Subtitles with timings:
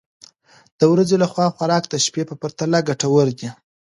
[0.79, 3.49] د ورځې لخوا خوراک د شپې په پرتله ګټور دی.